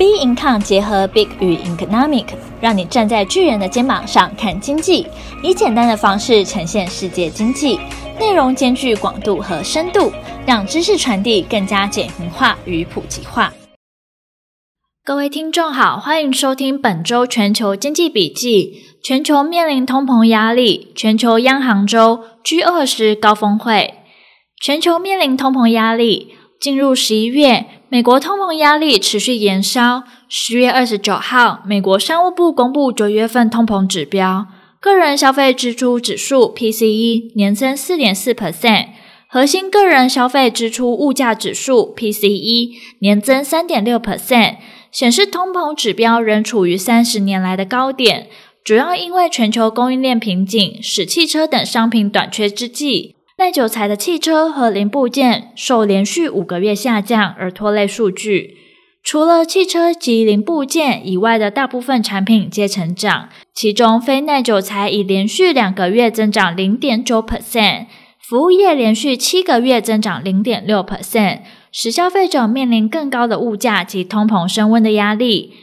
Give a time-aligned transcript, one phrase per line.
[0.00, 2.24] B Income 结合 Big 与 Economic，
[2.58, 5.06] 让你站在巨人的肩膀上看经济，
[5.42, 7.78] 以简单的方式呈现世界经济，
[8.18, 10.10] 内容兼具广度和深度，
[10.46, 13.52] 让知识传递更加简明化与普及化。
[15.04, 18.80] 各位听众好，欢迎收听本周全球经济笔记。
[19.04, 23.96] 全球面临通膨压力，全球央行周 G20 高峰会。
[24.62, 27.66] 全球面临通膨压力，进入十一月。
[27.92, 30.04] 美国通膨压力持续延烧。
[30.28, 34.46] 十月二十九号，美国商务部公布九月份通膨指标，
[34.78, 38.90] 个人消费支出指数 （PCE） 年增四点四 percent，
[39.26, 44.58] 核心个人消费支出物价指数 （PCE） 年增三点六 percent，
[44.92, 48.28] 显示通膨指标仍处于三十年来的高点，
[48.62, 53.16] 主要因为全球供应链瓶颈，使汽车等商品短缺之际。
[53.40, 58.58] 耐久材的汽车和零部件受连续五个月下降而拖累数据。
[59.02, 67.86] 除了汽车及零部件以外的大部分产品皆成长，其中非耐久材已连续两个月增长零点九 percent，
[68.20, 71.38] 服务业连续七个月增长零点六 percent，
[71.72, 75.54] 使消费者面临更高的物价及通膨升温的压力。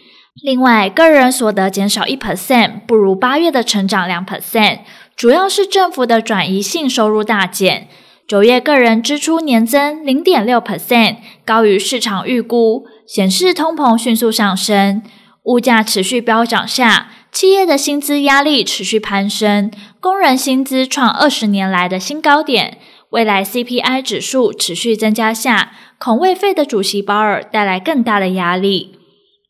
[0.44, 4.80] 另外，个人所得减少一 percent，不如八月的成长两 percent。
[5.16, 7.88] 主要是政府的转移性收入大减，
[8.28, 15.02] 九月个人支出年增零点六 percent，高于市场预估，显示通膨迅速上升。
[15.44, 22.78] 物价持续飙涨下，企业的薪资压力持续攀升，工人薪资创二十年来的新高点。
[23.10, 29.00] 未来 CPI 指数持续增加下，恐为费的主席鲍尔带来更大的压力。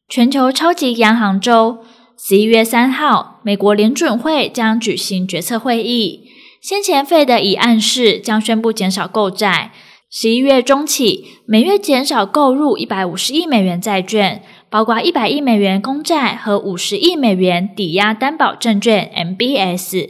[0.10, 1.80] 全球超级央行周。
[2.18, 6.30] 十一月三号，美国联准会将举行决策会议。
[6.62, 9.74] 先前 Fed 已暗示将宣布减少购债。
[10.10, 20.10] 十一月中起，每月减少购入一百五十亿美元债券，包括一百亿美元公债和五十亿美元抵押担保证券 （MBS）。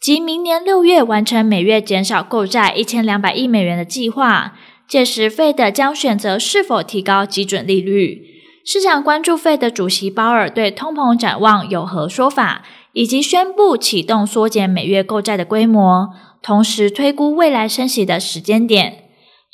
[0.00, 4.54] 及明年六月完成每月减少购债一千两百亿美元的计划。
[4.88, 8.35] 届时，Fed 将选择是否提高基准利率。
[8.66, 16.08] 市场关注费的主席鲍尔对通膨展望有何说法，以及宣布启动缩减每月购债的规模，
[16.42, 19.04] 同时推估未来升息的时间点。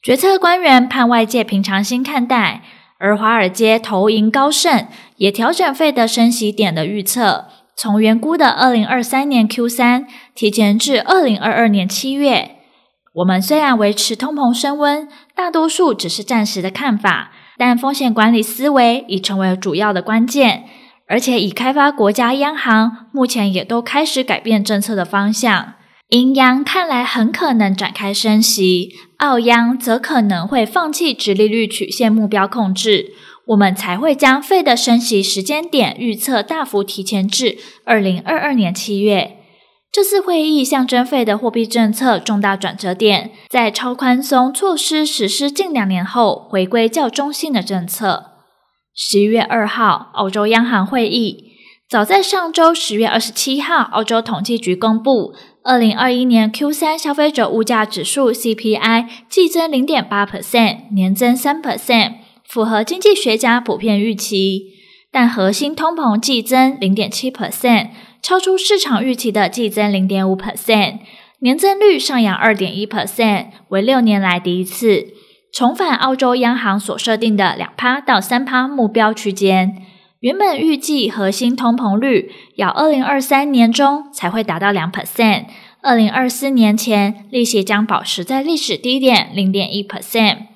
[0.02, 2.62] 决策官员盼外界平常心看待，
[2.98, 12.52] 而华尔街投银高盛也调整费的升息点的预测，从原估的二零二三年 Q 三提前至二零二二年七月。
[13.16, 15.06] 我们虽然维持通膨升温，
[15.36, 17.32] 大多数只是暂时的看法。
[17.58, 20.64] 但风险管理思维已成为主要的关键，
[21.06, 25.74] 而且已开发国家央行目前也都开始改变政策的方向。
[26.08, 33.12] 银央看来很可能展开升息，澳央则可能会放弃直利率曲线目标控制，
[33.46, 39.38] 我们才会将费的升息时间点预测大幅提前至二零二二年七月。
[39.92, 48.32] 这次会议象征 Fed 的货币政策重大转折点，在超宽松措施实施近两年后，回归较中性的政策。
[48.94, 51.52] 十一月二号，澳洲央行会议。
[51.90, 62.14] 早在上周十月二十七号，澳洲统计局公布，二零二一年 Q 三消费者物价指数 CPI 季增零点八 percent，年增三 percent，
[62.48, 64.70] 符合经济学家普遍预期。
[65.14, 67.90] 但核心通膨季增零点七 percent。
[68.22, 71.00] 超出市场预期的季增零点五 percent，
[71.40, 75.08] 年增率上扬二点一 percent，为六年来第一次，
[75.52, 79.82] 重返澳洲央行所设定的两趴到三趴目标区间。
[80.20, 85.46] 原本预计核心通膨率要二零二三年中才会达到两 percent，
[85.82, 90.46] 二零二四年前利息将保持在历史低点零点一 percent。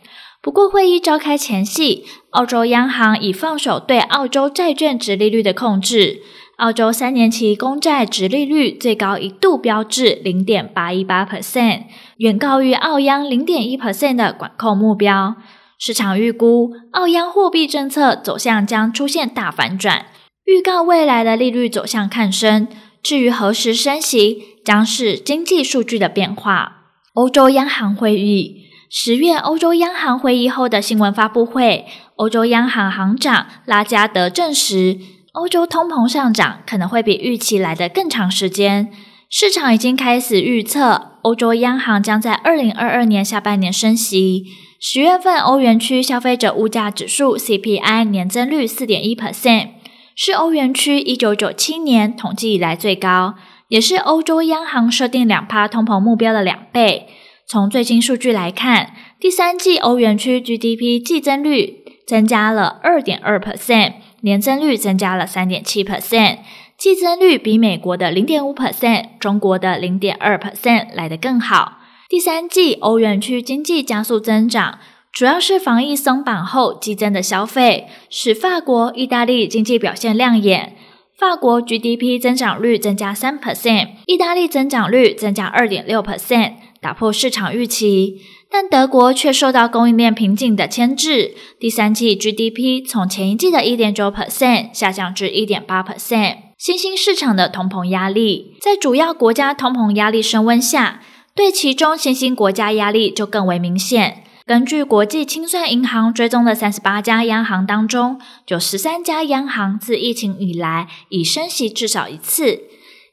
[0.40, 6.22] 不过会议召开前夕，澳洲央行已放手对澳洲债券殖利率的控制。
[6.56, 11.82] 澳洲三年期公债殖利率最高一度飙至零点八一八 percent，
[12.16, 15.36] 远高于澳央零点一 percent 的管控目标。
[15.78, 20.06] 市场预估，澳央货币政策走向将出现大反转，
[20.46, 22.66] 预告未来的利率走向看升。
[23.02, 26.84] 至于何时升息，将是经济数据的变化。
[27.12, 34.98] 欧洲央行会议，十月欧洲央行会议后的新闻发布会，欧洲央行行长拉加德证实。
[35.36, 38.88] 欧洲通膨上涨可能会比预期来得更长时间，
[39.28, 44.44] 市场已经开始预测欧洲央行将在二零二二年下半年升息。
[44.80, 49.68] 十月份欧元区消费者物价指数 CPI 年增率四点一 percent，
[50.14, 53.34] 是欧元区一九九七年统计以来最高，
[53.68, 57.08] 也是欧洲央行设定两趴通膨目标的两倍。
[57.46, 63.92] 从最新数据来看，第三季欧元区 GDP 季增率增加了二点二 percent。
[64.22, 66.38] 年增率增加了三点七 percent，
[66.76, 71.78] 季增率比美国的零点五 percent、中国的零点二 percent 来得更好。
[72.08, 74.78] 第三季欧元区经济加速增长，
[75.12, 80.76] 主要是防疫松绑后激增的消费，使法国、意大利经济表现亮眼。
[81.18, 88.20] 法国 GDP 增长率增加三 percent，意大利增长率增加二点六 percent，打破市场预期。
[88.58, 96.36] 但德国却受到供应链瓶颈的牵制，第三季 GDP 从前一季的一点九 percent 下降至一点八 percent。
[96.56, 101.02] 新兴市场的通膨压力，在主要国家通膨压力升温下，
[101.34, 104.24] 对其中新兴国家压力就更为明显。
[104.46, 108.18] 根据国际清算银行追踪的三十八家央行当中，
[108.48, 112.60] 有十三家央行自疫情以来已升息至少一次，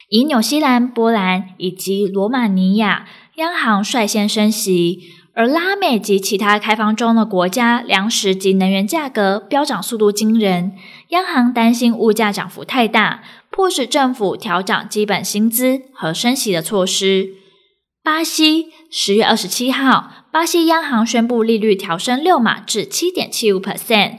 [0.08, 5.00] 以纽西兰、波兰以及罗马尼亚央行率先升息，
[5.36, 10.76] 而拉美及其他开放中的国家粮食及能源价格飙涨速度惊人，
[11.08, 17.30] 央行担心物价涨幅太大，迫使政府调涨基本薪资和升息的措施。
[18.04, 24.18] 巴西十月二十七号，巴西央行宣布利率调升六码至七点七五 percent，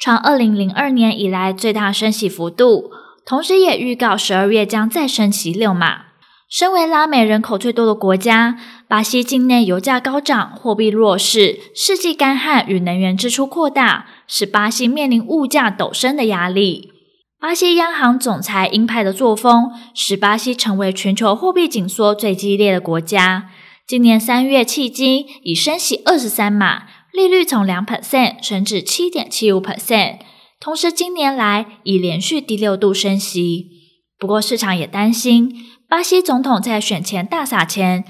[0.00, 2.90] 创二零零二年以来最大升息幅度，
[3.24, 6.05] 同时也预告十二月将再升息六码。
[6.48, 8.56] 身为拉美人口最多的国家，
[8.86, 16.92] 巴西境内油价高涨，货币弱势，世纪干旱与能源支出扩大，使巴西面临物价陡升的压力。
[17.40, 23.50] 巴西央行总裁鹰派的作风，使巴西成为全球货币紧缩最激烈的国家。
[23.86, 30.18] 今年三月，迄今已升息二十三码，利率从两 percent 升至七点七五 percent。
[30.60, 33.66] 同时，今年来已连续第六度升息。
[34.18, 35.52] 不过，市场也担心，
[35.88, 38.04] 巴西总统在选前大撒钱，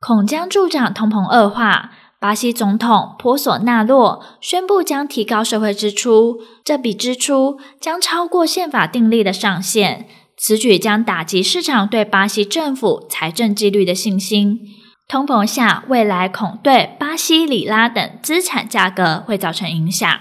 [0.00, 1.92] 恐将助长通膨恶化。
[2.18, 10.06] 巴西总统波索纳洛宣布将提高社会支出，这笔支出将超过宪法订立的上限。
[10.36, 14.58] 此举将打击市场对巴西政府财政纪律的信心。
[15.08, 20.20] 通膨下，未来恐对巴西里拉等资产价格会造成影响，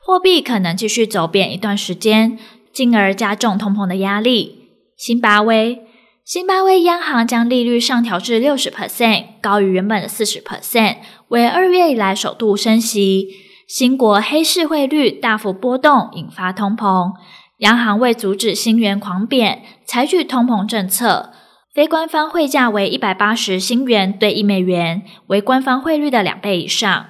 [0.00, 2.38] 货币可能继续走贬一段时间，
[2.72, 4.70] 进而加重通膨的压力。
[4.96, 5.85] 新巴威。
[6.26, 10.96] 新巴威央行将利率上调至六十 percent，高于原本的四十 percent，
[11.28, 13.28] 为二月以来首度升息。
[13.68, 17.12] 新国黑市汇率大幅波动，引发通膨。
[17.58, 21.32] 央行为阻止新元狂贬，采取通膨政策。
[21.72, 27.06] 非官方汇价为一百八十新元兑一美元，为官方汇率的两倍以上。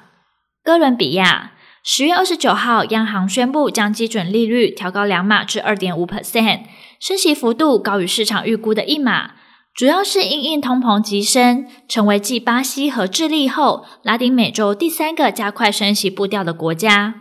[0.63, 1.53] 哥伦比亚
[1.88, 6.62] 十月二十九号，央行宣布将基准利率调高两码至二点五 percent。
[6.99, 9.35] 升息幅度高于市场预估的一码，
[9.73, 17.21] 主要是因应通膨急升，成为继巴西和智利后，拉丁美洲第三个加快升息步调的国家。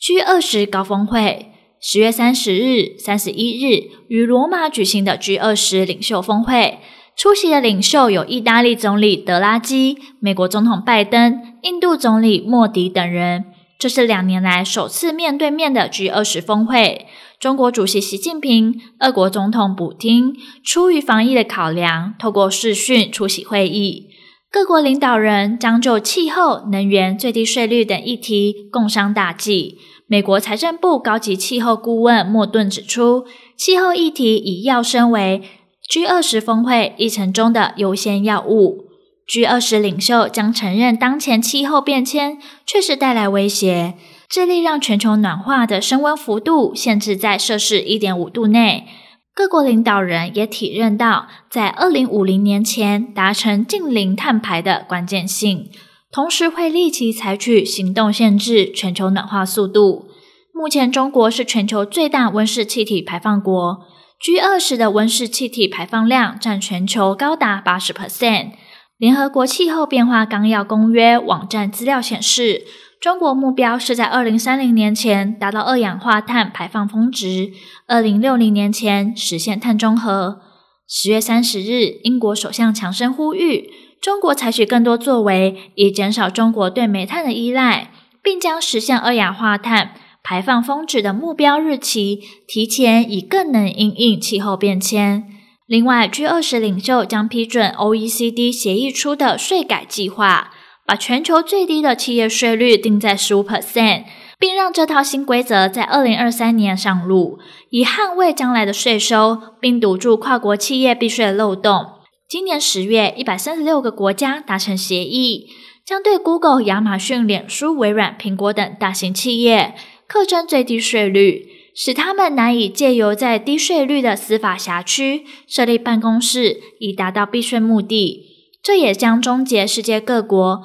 [0.00, 6.80] G 二十高峰会十月三十日、三十一日于罗马举行的 G 二十领袖峰会，
[7.16, 13.44] 出席的领袖有意大利总理德拉基、美国总统拜登、印度总理莫迪等人。
[13.78, 17.06] 这是两年来首次面对面的 G 二十峰会。
[17.38, 20.34] 中国主席习近平、俄国总统普丁
[20.64, 24.08] 出于防疫的考量，透过视讯出席会议。
[24.50, 29.78] 各国领导人将就气候、能源、最低税率等议题共商大计。
[30.08, 33.26] 美国财政部高级气候顾问莫顿指出，
[33.56, 35.42] 气候议题已要升为
[35.88, 38.87] G 二十峰会议程中的优先要务。
[39.28, 43.94] G 二十领袖将承认，当前气候变迁确实带来威胁。
[44.26, 48.86] 致力让全球暖化的升温幅度限制在摄氏一点五度内。
[49.34, 55.70] 各国领导人也体认到，在二零五零年前达成净零碳排的关键性，
[56.10, 60.06] 同时会立即采取行动限制全球暖化速度。
[60.52, 63.78] 目前，中国是全球最大温室气体排放国
[64.20, 68.52] ，G 二十的温室气体排放量占全球高达八十 percent。
[68.98, 72.64] 联合国气候变化纲要公约网站资料显示。
[73.00, 77.52] 中国目标是在二零三零年前达到二氧化碳排放峰值，
[77.86, 80.40] 二零六零年前实现碳中和。
[80.88, 83.70] 十月三十日，英国首相强生呼吁
[84.02, 89.92] 中国采取更多作为，以减少中国对煤炭的依赖，并将实现二氧化碳
[90.24, 95.37] 排放峰值的目标日期提前，以更能因应气候变迁。
[95.68, 100.50] 另外，G 二十领袖将批准 OECD 协议出的税改计划。
[100.86, 104.04] 把全球最低的企业税率定在十五 percent，
[104.38, 111.84] 并让这套新规则在二零二三年上路，以捍卫将来的税收，并堵住跨国企业避税的漏洞。
[112.26, 115.48] 今年十月，一百三十六个国家达成协议，
[115.84, 119.74] 将对 Google、亚马逊、脸书、微软、苹果等大型企业
[120.06, 121.46] 课征最低税率，
[121.80, 128.24] 使他们难以借由在低税率的司法辖区设立办公室，以达到避税目的。
[128.60, 130.60] 这也将终结世界各国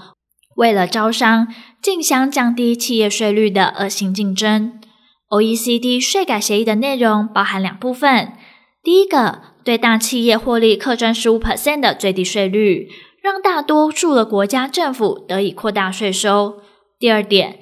[0.56, 1.48] 为了招商
[1.80, 4.82] 竞相降低企业税率的恶性竞争。
[5.30, 8.34] OECD 税改协议的内容包含两部分：
[8.82, 12.90] 第一个，对大企业获利课征十五 percent 的最低税率，
[13.22, 16.56] 让大多数的国家政府得以扩大税收；
[16.98, 17.60] 第二点，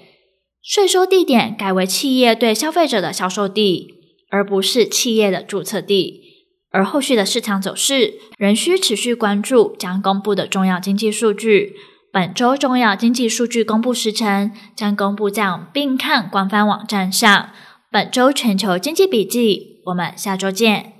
[0.63, 3.96] 税收地点改为企业对消费者的销售地，
[4.30, 6.22] 而不是企业的注册地。
[6.70, 11.75] 而后续的市场走势仍需持续关注将公布的重要经济数据。
[12.13, 17.50] 本周重要经济数据公布时程将公布在并看官方网站上。
[17.91, 20.91] 本周全球经济笔记，我们下周见。